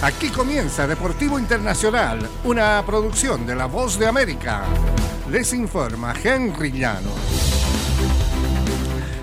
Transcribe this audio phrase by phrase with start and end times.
[0.00, 4.62] Aquí comienza Deportivo Internacional, una producción de La Voz de América.
[5.28, 7.10] Les informa Henry Llano.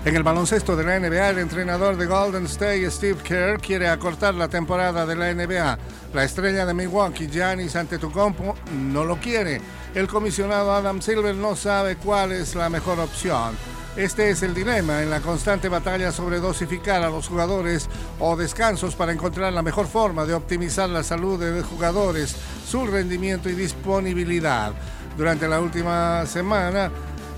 [0.03, 4.35] En el baloncesto de la NBA, el entrenador de Golden State, Steve Kerr, quiere acortar
[4.35, 5.79] la temporada de la NBA.
[6.13, 9.61] La estrella de Milwaukee, Giannis Antetokounmpo, no lo quiere.
[9.95, 13.55] El comisionado Adam Silver no sabe cuál es la mejor opción.
[13.95, 17.87] Este es el dilema en la constante batalla sobre dosificar a los jugadores
[18.19, 22.35] o descansos para encontrar la mejor forma de optimizar la salud de los jugadores,
[22.69, 24.73] su rendimiento y disponibilidad.
[25.17, 26.91] Durante la última semana,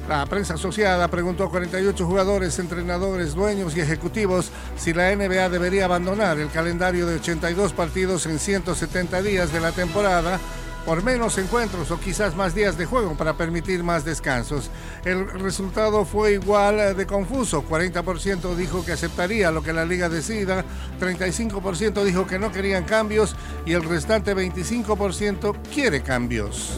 [0.10, 5.86] la prensa asociada preguntó a 48 jugadores, entrenadores, dueños y ejecutivos si la NBA debería
[5.86, 10.40] abandonar el calendario de 82 partidos en 170 días de la temporada
[10.88, 14.72] por menos encuentros o quizás más días de juego para permitir más descansos.
[15.04, 17.66] El resultado fue igual de confuso.
[17.68, 20.64] 40% dijo que aceptaría lo que la liga decida,
[21.02, 26.78] 35% dijo que no querían cambios y el restante 25% quiere cambios.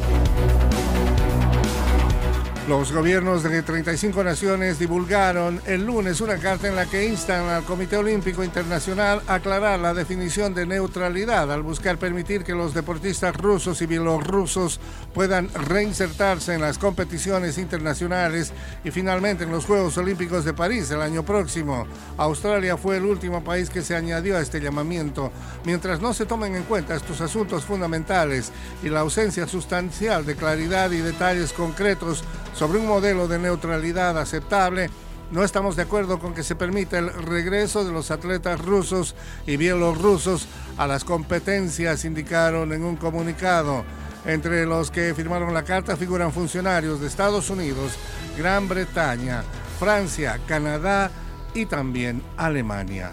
[2.69, 7.63] Los gobiernos de 35 naciones divulgaron el lunes una carta en la que instan al
[7.63, 13.35] Comité Olímpico Internacional a aclarar la definición de neutralidad al buscar permitir que los deportistas
[13.35, 14.79] rusos y bielorrusos
[15.15, 18.53] puedan reinsertarse en las competiciones internacionales
[18.83, 21.87] y finalmente en los Juegos Olímpicos de París el año próximo.
[22.17, 25.31] Australia fue el último país que se añadió a este llamamiento.
[25.65, 28.51] Mientras no se tomen en cuenta estos asuntos fundamentales
[28.83, 32.23] y la ausencia sustancial de claridad y detalles concretos
[32.59, 34.89] sobre un modelo de neutralidad aceptable,
[35.31, 39.15] no estamos de acuerdo con que se permita el regreso de los atletas rusos
[39.47, 40.45] y bielorrusos
[40.77, 43.85] a las competencias, indicaron en un comunicado.
[44.25, 47.93] Entre los que firmaron la carta figuran funcionarios de Estados Unidos,
[48.37, 49.41] Gran Bretaña,
[49.79, 51.11] Francia, Canadá
[51.53, 53.11] y también Alemania.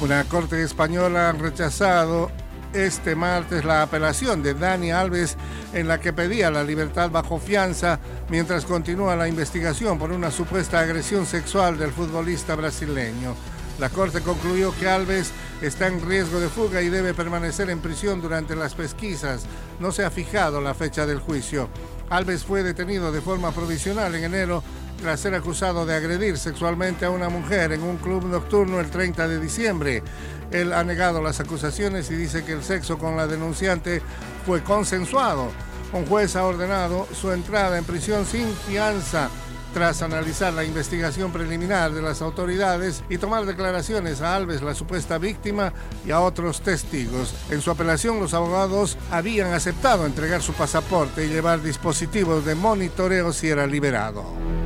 [0.00, 2.30] Una corte española ha rechazado
[2.72, 5.36] este martes la apelación de Dani Alves
[5.72, 7.98] en la que pedía la libertad bajo fianza
[8.28, 13.34] mientras continúa la investigación por una supuesta agresión sexual del futbolista brasileño.
[13.78, 15.30] La Corte concluyó que Alves
[15.62, 19.46] está en riesgo de fuga y debe permanecer en prisión durante las pesquisas.
[19.78, 21.68] No se ha fijado la fecha del juicio.
[22.10, 24.62] Alves fue detenido de forma provisional en enero
[25.00, 29.28] tras ser acusado de agredir sexualmente a una mujer en un club nocturno el 30
[29.28, 30.02] de diciembre.
[30.50, 34.02] Él ha negado las acusaciones y dice que el sexo con la denunciante
[34.46, 35.50] fue consensuado.
[35.92, 39.30] Un juez ha ordenado su entrada en prisión sin fianza
[39.72, 45.18] tras analizar la investigación preliminar de las autoridades y tomar declaraciones a Alves, la supuesta
[45.18, 45.72] víctima,
[46.06, 47.34] y a otros testigos.
[47.50, 53.32] En su apelación, los abogados habían aceptado entregar su pasaporte y llevar dispositivos de monitoreo
[53.32, 54.57] si era liberado.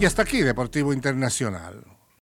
[0.00, 1.97] Y hasta aquí, Deportivo Internacional.